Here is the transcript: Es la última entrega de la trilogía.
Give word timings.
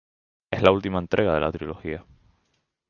Es 0.49 0.63
la 0.63 0.71
última 0.71 0.97
entrega 0.97 1.31
de 1.35 1.39
la 1.39 1.51
trilogía. 1.51 2.03